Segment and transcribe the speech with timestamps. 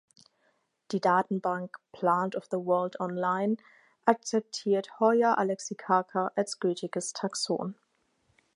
[0.91, 3.57] Die Datenbank "Plant of the World online"
[4.03, 7.75] akzeptiert "Hoya alexicaca" als gültiges Taxon.